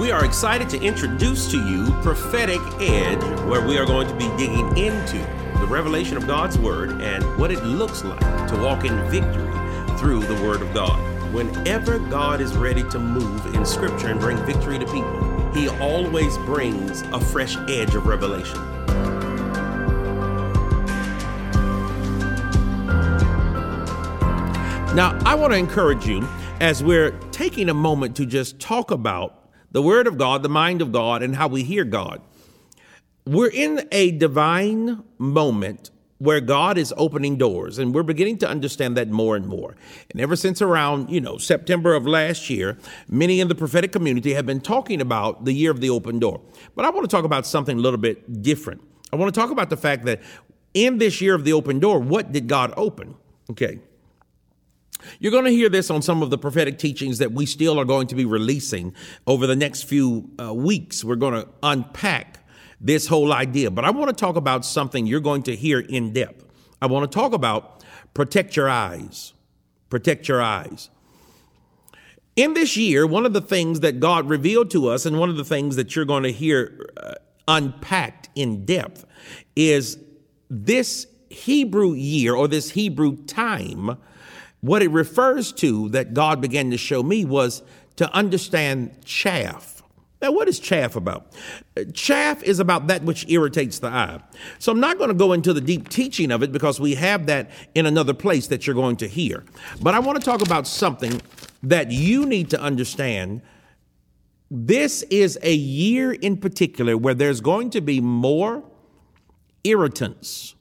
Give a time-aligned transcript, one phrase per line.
[0.00, 4.28] We are excited to introduce to you Prophetic Edge, where we are going to be
[4.38, 5.18] digging into
[5.58, 9.52] the revelation of God's Word and what it looks like to walk in victory
[9.98, 10.98] through the Word of God.
[11.34, 16.34] Whenever God is ready to move in Scripture and bring victory to people, He always
[16.38, 18.58] brings a fresh edge of revelation.
[24.96, 26.26] Now, I want to encourage you
[26.58, 29.39] as we're taking a moment to just talk about
[29.70, 32.20] the Word of God, the mind of God, and how we hear God.
[33.26, 38.96] We're in a divine moment where God is opening doors, and we're beginning to understand
[38.98, 39.74] that more and more.
[40.10, 42.76] And ever since around, you know, September of last year,
[43.08, 46.42] many in the prophetic community have been talking about the year of the open door.
[46.76, 48.82] But I want to talk about something a little bit different.
[49.12, 50.20] I want to talk about the fact that
[50.74, 53.14] in this year of the open door, what did God open?
[53.50, 53.80] Okay.
[55.18, 57.84] You're going to hear this on some of the prophetic teachings that we still are
[57.84, 58.94] going to be releasing
[59.26, 61.02] over the next few uh, weeks.
[61.04, 62.46] We're going to unpack
[62.80, 66.12] this whole idea, but I want to talk about something you're going to hear in
[66.12, 66.44] depth.
[66.80, 69.34] I want to talk about protect your eyes.
[69.90, 70.88] Protect your eyes.
[72.36, 75.36] In this year, one of the things that God revealed to us, and one of
[75.36, 77.14] the things that you're going to hear uh,
[77.48, 79.04] unpacked in depth,
[79.56, 79.98] is
[80.48, 83.98] this Hebrew year or this Hebrew time
[84.60, 87.62] what it refers to that God began to show me was
[87.96, 89.82] to understand chaff.
[90.22, 91.32] Now, what is chaff about?
[91.94, 94.20] Chaff is about that which irritates the eye.
[94.58, 97.26] So, I'm not going to go into the deep teaching of it because we have
[97.26, 99.44] that in another place that you're going to hear.
[99.80, 101.22] But I want to talk about something
[101.62, 103.40] that you need to understand.
[104.50, 108.62] This is a year in particular where there's going to be more
[109.64, 110.54] irritants,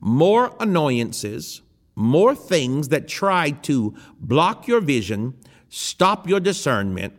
[0.00, 1.62] more annoyances,
[1.98, 5.34] more things that try to block your vision,
[5.68, 7.12] stop your discernment,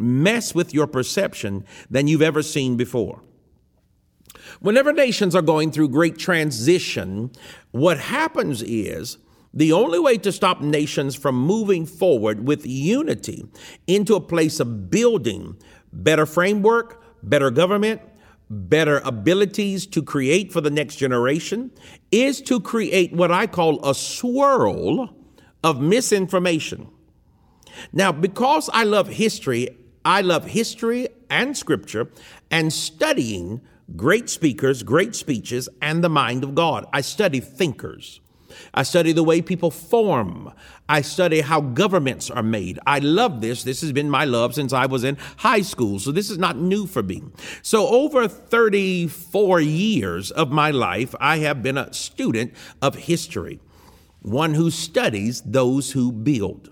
[0.00, 3.22] mess with your perception than you've ever seen before.
[4.58, 7.30] Whenever nations are going through great transition,
[7.70, 9.18] what happens is
[9.54, 13.46] the only way to stop nations from moving forward with unity
[13.86, 15.56] into a place of building
[15.92, 18.00] better framework, better government,
[18.50, 21.70] better abilities to create for the next generation
[22.10, 25.14] is to create what I call a swirl
[25.62, 26.88] of misinformation.
[27.92, 29.68] Now, because I love history,
[30.04, 32.10] I love history and scripture
[32.50, 33.60] and studying
[33.96, 36.86] great speakers, great speeches, and the mind of God.
[36.92, 38.20] I study thinkers.
[38.72, 40.52] I study the way people form.
[40.88, 42.78] I study how governments are made.
[42.86, 43.62] I love this.
[43.64, 45.98] This has been my love since I was in high school.
[45.98, 47.22] So this is not new for me.
[47.62, 53.60] So over 34 years of my life, I have been a student of history,
[54.22, 56.70] one who studies those who build.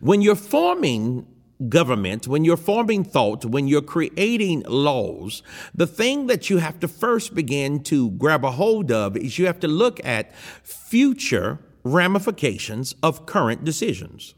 [0.00, 1.26] When you're forming
[1.68, 5.42] government, when you're forming thought, when you're creating laws,
[5.74, 9.46] the thing that you have to first begin to grab a hold of is you
[9.46, 14.34] have to look at future ramifications of current decisions.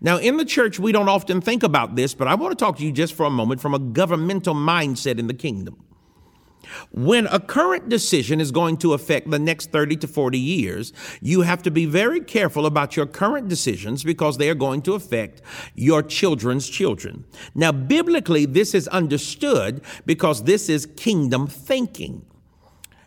[0.00, 2.78] Now, in the church, we don't often think about this, but I want to talk
[2.78, 5.84] to you just for a moment from a governmental mindset in the kingdom.
[6.92, 11.42] When a current decision is going to affect the next 30 to 40 years, you
[11.42, 15.42] have to be very careful about your current decisions because they are going to affect
[15.74, 17.24] your children's children.
[17.54, 22.24] Now, biblically, this is understood because this is kingdom thinking.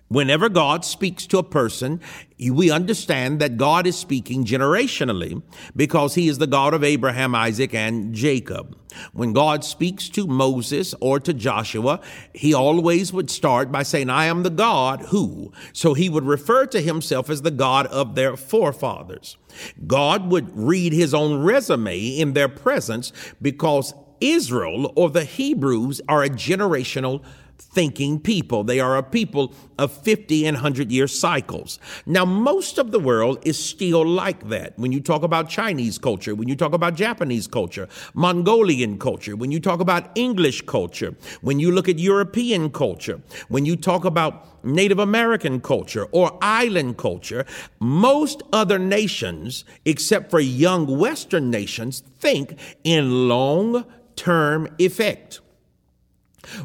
[0.09, 1.99] Whenever God speaks to a person,
[2.39, 5.41] we understand that God is speaking generationally
[5.75, 8.77] because he is the God of Abraham, Isaac, and Jacob.
[9.11, 11.99] When God speaks to Moses or to Joshua,
[12.33, 15.51] he always would start by saying, I am the God who.
[15.73, 19.37] So he would refer to himself as the God of their forefathers.
[19.85, 26.23] God would read his own resume in their presence because Israel or the Hebrews are
[26.23, 27.23] a generational
[27.57, 28.63] thinking people.
[28.63, 31.79] They are a people of 50 and 100 year cycles.
[32.05, 34.77] Now, most of the world is still like that.
[34.77, 39.51] When you talk about Chinese culture, when you talk about Japanese culture, Mongolian culture, when
[39.51, 44.65] you talk about English culture, when you look at European culture, when you talk about
[44.65, 47.45] Native American culture or island culture,
[47.79, 53.85] most other nations, except for young Western nations, think in long
[54.15, 55.41] term effect.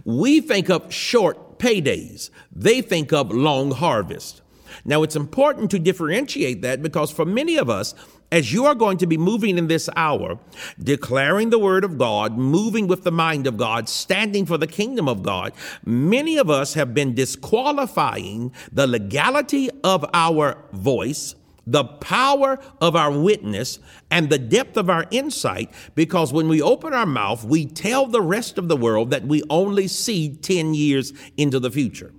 [0.04, 4.42] We think of short paydays, they think of long harvest.
[4.84, 7.94] Now, it's important to differentiate that because for many of us,
[8.32, 10.38] as you are going to be moving in this hour,
[10.82, 15.08] declaring the word of God, moving with the mind of God, standing for the kingdom
[15.08, 15.52] of God,
[15.84, 21.34] many of us have been disqualifying the legality of our voice
[21.66, 23.78] the power of our witness
[24.10, 28.20] and the depth of our insight because when we open our mouth, we tell the
[28.20, 32.12] rest of the world that we only see 10 years into the future.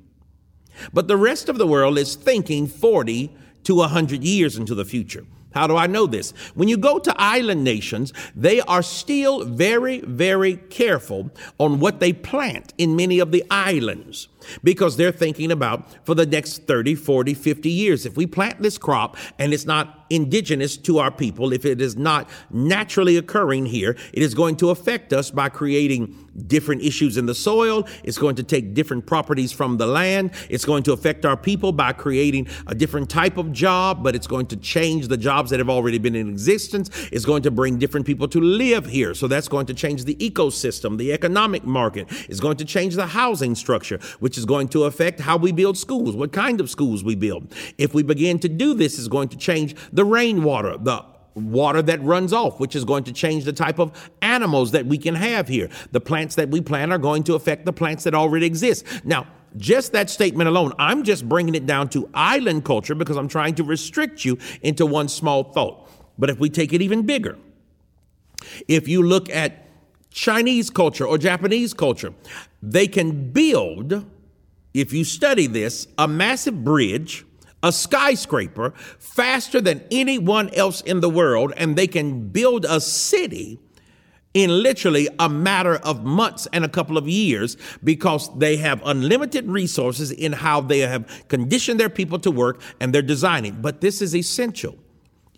[0.92, 5.26] But the rest of the world is thinking 40 to 100 years into the future.
[5.54, 6.32] How do I know this?
[6.56, 11.30] When you go to island nations, they are still very, very careful
[11.60, 14.30] on what they plant in many of the islands
[14.64, 18.06] because they're thinking about for the next 30, 40, 50 years.
[18.06, 21.96] If we plant this crop and it's not indigenous to our people, if it is
[21.96, 26.16] not naturally occurring here, it is going to affect us by creating
[26.48, 27.88] different issues in the soil.
[28.04, 30.32] It's going to take different properties from the land.
[30.50, 34.28] It's going to affect our people by creating a different type of job, but it's
[34.28, 36.90] going to change the jobs that have already been in existence.
[37.12, 39.14] It's going to bring different people to live here.
[39.14, 42.08] So that's going to change the ecosystem, the economic market.
[42.30, 45.52] It's going to change the housing structure, which which is going to affect how we
[45.52, 47.54] build schools, what kind of schools we build.
[47.78, 52.02] If we begin to do this, is going to change the rainwater, the water that
[52.02, 55.48] runs off, which is going to change the type of animals that we can have
[55.48, 55.70] here.
[55.92, 58.88] The plants that we plant are going to affect the plants that already exist.
[59.06, 63.28] Now, just that statement alone, I'm just bringing it down to island culture because I'm
[63.28, 65.88] trying to restrict you into one small thought.
[66.18, 67.38] But if we take it even bigger,
[68.68, 69.68] if you look at
[70.10, 72.14] Chinese culture or Japanese culture,
[72.64, 74.06] they can build
[74.74, 77.26] if you study this, a massive bridge,
[77.62, 83.60] a skyscraper, faster than anyone else in the world, and they can build a city
[84.34, 89.48] in literally a matter of months and a couple of years because they have unlimited
[89.48, 93.62] resources in how they have conditioned their people to work and they're designing.
[93.62, 94.76] But this is essential.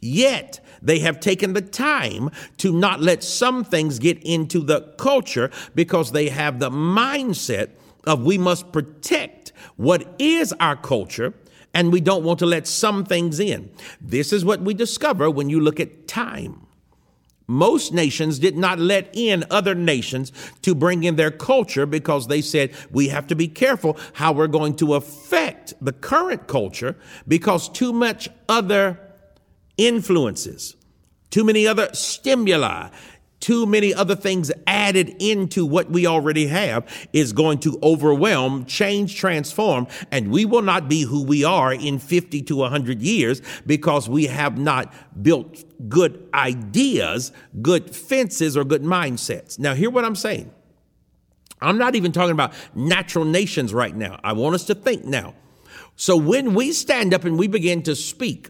[0.01, 5.49] Yet, they have taken the time to not let some things get into the culture
[5.73, 7.71] because they have the mindset
[8.07, 11.33] of we must protect what is our culture
[11.73, 13.69] and we don't want to let some things in.
[13.99, 16.65] This is what we discover when you look at time.
[17.47, 20.31] Most nations did not let in other nations
[20.63, 24.47] to bring in their culture because they said we have to be careful how we're
[24.47, 26.95] going to affect the current culture
[27.27, 28.99] because too much other
[29.77, 30.75] influences,
[31.29, 32.89] too many other stimuli,
[33.45, 36.83] too many other things added into what we already have
[37.13, 41.99] is going to overwhelm, change, transform, and we will not be who we are in
[41.99, 47.31] 50 to 100 years because we have not built good ideas,
[47.61, 49.59] good fences, or good mindsets.
[49.59, 50.51] Now, hear what I'm saying.
[51.61, 54.19] I'm not even talking about natural nations right now.
[54.23, 55.35] I want us to think now.
[55.95, 58.49] So when we stand up and we begin to speak,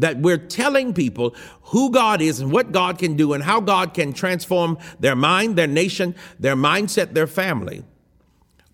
[0.00, 3.94] that we're telling people who God is and what God can do and how God
[3.94, 7.84] can transform their mind, their nation, their mindset, their family.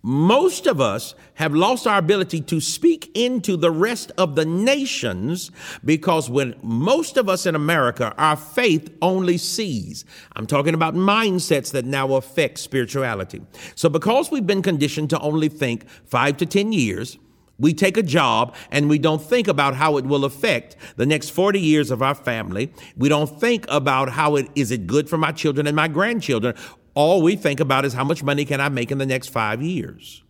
[0.08, 5.50] Most of us have lost our ability to speak into the rest of the nations
[5.84, 10.04] because when most of us in America, our faith only sees.
[10.36, 13.42] I'm talking about mindsets that now affect spirituality.
[13.74, 17.18] So because we've been conditioned to only think five to 10 years,
[17.58, 21.30] we take a job and we don't think about how it will affect the next
[21.30, 22.72] 40 years of our family.
[22.96, 26.54] We don't think about how it is it good for my children and my grandchildren.
[26.94, 29.62] All we think about is how much money can I make in the next 5
[29.62, 30.22] years.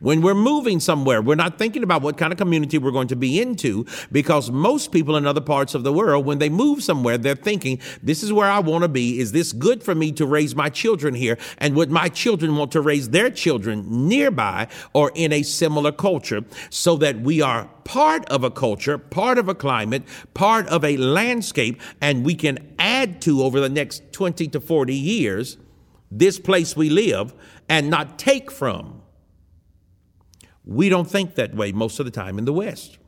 [0.00, 3.16] When we're moving somewhere, we're not thinking about what kind of community we're going to
[3.16, 7.18] be into because most people in other parts of the world, when they move somewhere,
[7.18, 9.18] they're thinking, this is where I want to be.
[9.18, 11.38] Is this good for me to raise my children here?
[11.58, 16.44] And would my children want to raise their children nearby or in a similar culture
[16.70, 20.96] so that we are part of a culture, part of a climate, part of a
[20.96, 25.58] landscape, and we can add to over the next 20 to 40 years
[26.10, 27.34] this place we live
[27.68, 29.03] and not take from.
[30.64, 32.98] We don't think that way most of the time in the West.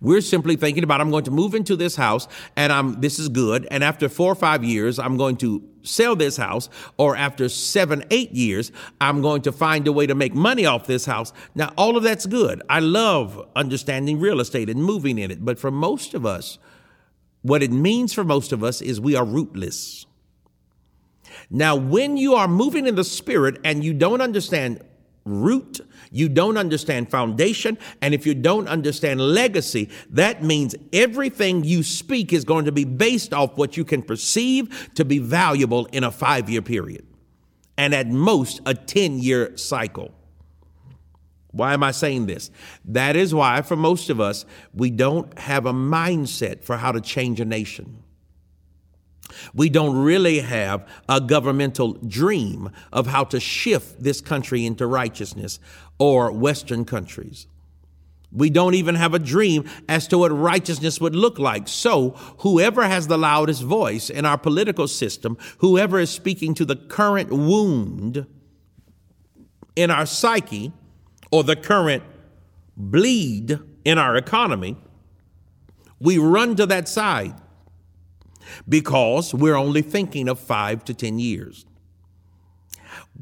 [0.00, 3.28] We're simply thinking about I'm going to move into this house and I'm this is
[3.28, 7.48] good and after 4 or 5 years I'm going to sell this house or after
[7.48, 11.32] 7 8 years I'm going to find a way to make money off this house.
[11.54, 12.62] Now all of that's good.
[12.68, 16.58] I love understanding real estate and moving in it, but for most of us
[17.42, 20.06] what it means for most of us is we are rootless.
[21.50, 24.82] Now when you are moving in the spirit and you don't understand
[25.26, 25.80] root,
[26.10, 32.32] you don't understand foundation, and if you don't understand legacy, that means everything you speak
[32.32, 36.10] is going to be based off what you can perceive to be valuable in a
[36.10, 37.04] five year period,
[37.76, 40.14] and at most a 10 year cycle.
[41.50, 42.50] Why am I saying this?
[42.84, 47.00] That is why, for most of us, we don't have a mindset for how to
[47.00, 48.02] change a nation.
[49.54, 55.58] We don't really have a governmental dream of how to shift this country into righteousness
[55.98, 57.46] or Western countries.
[58.32, 61.68] We don't even have a dream as to what righteousness would look like.
[61.68, 66.76] So, whoever has the loudest voice in our political system, whoever is speaking to the
[66.76, 68.26] current wound
[69.74, 70.72] in our psyche
[71.30, 72.02] or the current
[72.76, 74.76] bleed in our economy,
[75.98, 77.34] we run to that side
[78.68, 81.66] because we're only thinking of five to 10 years.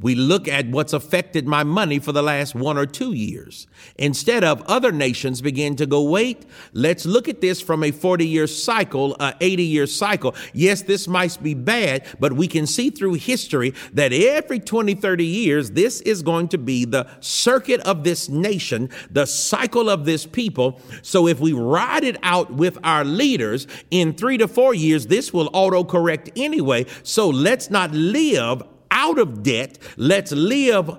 [0.01, 3.67] We look at what's affected my money for the last one or two years.
[3.97, 8.27] Instead of other nations begin to go, wait, let's look at this from a 40
[8.27, 10.35] year cycle, a 80 year cycle.
[10.53, 15.25] Yes, this might be bad, but we can see through history that every 20, 30
[15.25, 20.27] years, this is going to be the circuit of this nation, the cycle of this
[20.27, 20.81] people.
[21.03, 25.33] So if we ride it out with our leaders in three to four years, this
[25.33, 26.87] will auto correct anyway.
[27.03, 28.63] So let's not live
[29.05, 29.79] out of debt.
[29.97, 30.91] Let's live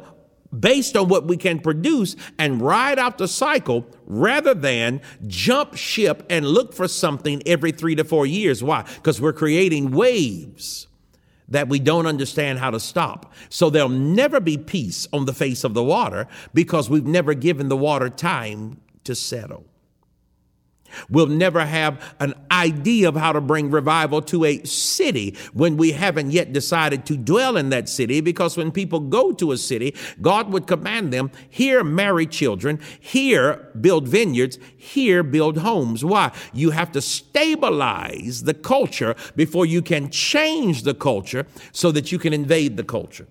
[0.58, 6.26] based on what we can produce and ride out the cycle rather than jump ship
[6.30, 8.64] and look for something every three to four years.
[8.64, 8.84] Why?
[8.96, 10.88] Because we're creating waves
[11.48, 13.34] that we don't understand how to stop.
[13.50, 17.70] So there'll never be peace on the face of the water because we've never given
[17.70, 19.66] the water time to settle.
[21.10, 25.92] We'll never have an idea of how to bring revival to a city when we
[25.92, 28.22] haven't yet decided to dwell in that city.
[28.22, 33.70] Because when people go to a city, God would command them here marry children, here
[33.80, 36.04] build vineyards, here build homes.
[36.04, 36.32] Why?
[36.54, 42.20] You have to stabilize the culture before you can change the culture so that you
[42.20, 43.28] can invade the culture.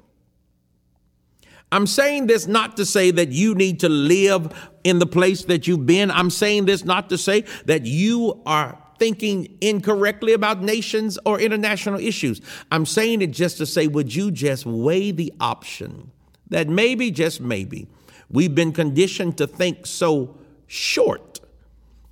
[1.74, 5.66] I'm saying this not to say that you need to live in the place that
[5.66, 6.08] you've been.
[6.08, 11.98] I'm saying this not to say that you are thinking incorrectly about nations or international
[11.98, 12.40] issues.
[12.70, 16.12] I'm saying it just to say, would you just weigh the option
[16.48, 17.88] that maybe, just maybe,
[18.30, 20.38] we've been conditioned to think so
[20.68, 21.40] short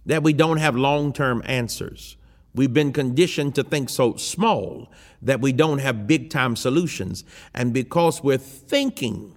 [0.07, 2.17] that we don't have long term answers.
[2.53, 4.91] We've been conditioned to think so small
[5.23, 7.23] that we don't have big time solutions.
[7.55, 9.37] And because we're thinking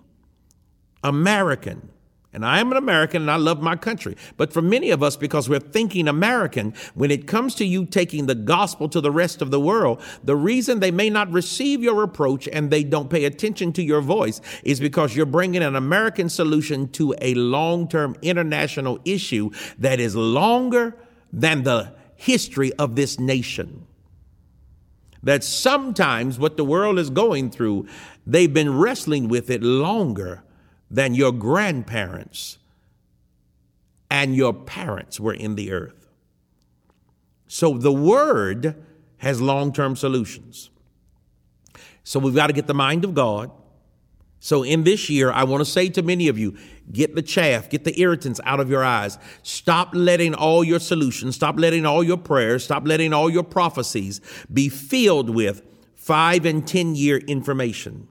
[1.06, 1.90] American.
[2.34, 4.18] And I am an American and I love my country.
[4.36, 8.26] But for many of us, because we're thinking American, when it comes to you taking
[8.26, 12.04] the gospel to the rest of the world, the reason they may not receive your
[12.04, 16.28] approach and they don't pay attention to your voice is because you're bringing an American
[16.28, 20.98] solution to a long term international issue that is longer
[21.32, 23.88] than the history of this nation.
[25.24, 27.88] That sometimes what the world is going through,
[28.28, 30.44] they've been wrestling with it longer
[30.90, 32.58] than your grandparents
[34.10, 36.08] and your parents were in the earth.
[37.48, 38.76] So the word
[39.18, 40.70] has long term solutions.
[42.04, 43.52] So we've got to get the mind of God.
[44.40, 46.56] So in this year, I want to say to many of you,
[46.92, 49.18] get the chaff, get the irritants out of your eyes.
[49.42, 54.22] Stop letting all your solutions, stop letting all your prayers, stop letting all your prophecies
[54.54, 55.64] be filled with
[55.96, 58.08] five and 10 year information.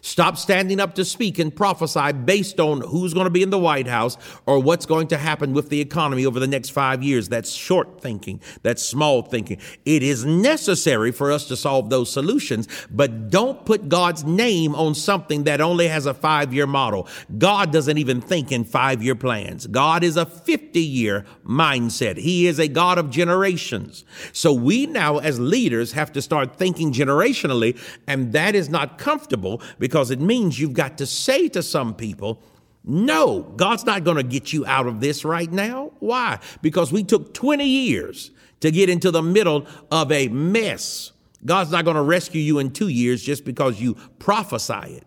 [0.00, 3.58] Stop standing up to speak and prophesy based on who's going to be in the
[3.58, 4.16] White House
[4.46, 7.28] or what's going to happen with the economy over the next five years.
[7.28, 8.40] That's short thinking.
[8.62, 9.60] That's small thinking.
[9.84, 14.94] It is necessary for us to solve those solutions, but don't put God's name on
[14.94, 17.08] something that only has a five year model.
[17.36, 19.66] God doesn't even think in five year plans.
[19.66, 22.16] God is a 50 year mindset.
[22.16, 24.04] He is a God of generations.
[24.32, 29.60] So we now as leaders have to start thinking generationally, and that is not comfortable
[29.78, 32.42] because it means you've got to say to some people,
[32.84, 35.92] no, God's not going to get you out of this right now.
[35.98, 36.38] Why?
[36.62, 38.30] Because we took 20 years
[38.60, 41.12] to get into the middle of a mess.
[41.44, 45.04] God's not going to rescue you in two years just because you prophesy it.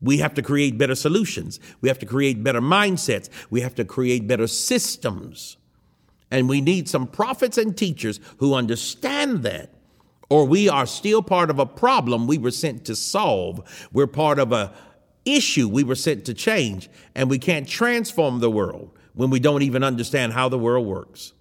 [0.00, 1.60] We have to create better solutions.
[1.80, 3.28] We have to create better mindsets.
[3.50, 5.56] We have to create better systems.
[6.30, 9.73] And we need some prophets and teachers who understand that
[10.30, 13.88] or we are still part of a problem we were sent to solve.
[13.92, 14.72] We're part of a
[15.24, 19.62] issue we were sent to change, and we can't transform the world when we don't
[19.62, 21.32] even understand how the world works.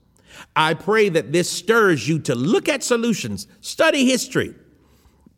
[0.56, 4.56] I pray that this stirs you to look at solutions, study history,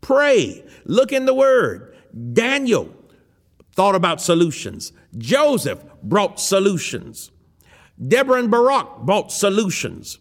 [0.00, 1.96] pray, look in the word.
[2.32, 2.94] Daniel
[3.72, 4.92] thought about solutions.
[5.18, 7.30] Joseph brought solutions.
[8.06, 10.18] Deborah and Barak brought solutions.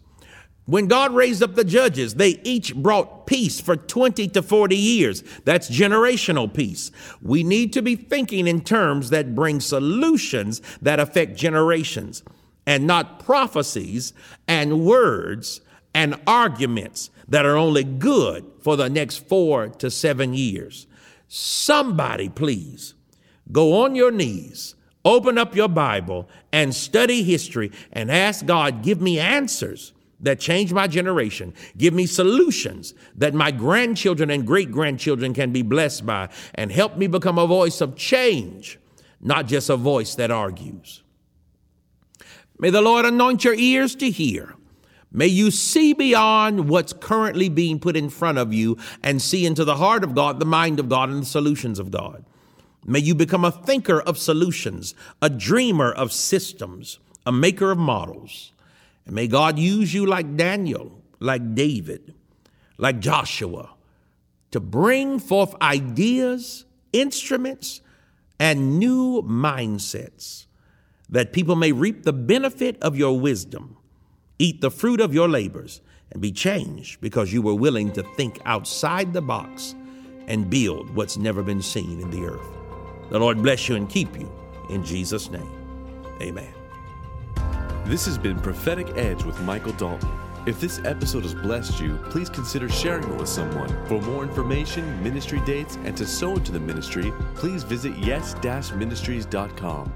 [0.65, 5.23] When God raised up the judges, they each brought peace for 20 to 40 years.
[5.43, 6.91] That's generational peace.
[7.21, 12.23] We need to be thinking in terms that bring solutions that affect generations
[12.65, 14.13] and not prophecies
[14.47, 15.61] and words
[15.93, 20.87] and arguments that are only good for the next four to seven years.
[21.27, 22.95] Somebody, please,
[23.51, 28.99] go on your knees Open up your Bible and study history and ask God, give
[28.99, 31.53] me answers that change my generation.
[31.77, 36.97] Give me solutions that my grandchildren and great grandchildren can be blessed by and help
[36.97, 38.79] me become a voice of change,
[39.19, 41.03] not just a voice that argues.
[42.57, 44.55] May the Lord anoint your ears to hear.
[45.11, 49.63] May you see beyond what's currently being put in front of you and see into
[49.63, 52.25] the heart of God, the mind of God, and the solutions of God.
[52.85, 58.51] May you become a thinker of solutions, a dreamer of systems, a maker of models.
[59.05, 62.13] And may God use you like Daniel, like David,
[62.77, 63.71] like Joshua,
[64.51, 67.81] to bring forth ideas, instruments,
[68.39, 70.45] and new mindsets
[71.09, 73.77] that people may reap the benefit of your wisdom,
[74.39, 75.81] eat the fruit of your labors,
[76.11, 79.75] and be changed because you were willing to think outside the box
[80.27, 82.47] and build what's never been seen in the earth.
[83.09, 84.31] The Lord bless you and keep you.
[84.69, 85.49] In Jesus' name,
[86.21, 86.64] amen.
[87.85, 90.09] This has been Prophetic Edge with Michael Dalton.
[90.47, 93.69] If this episode has blessed you, please consider sharing it with someone.
[93.85, 99.93] For more information, ministry dates, and to sow into the ministry, please visit yes-ministries.com.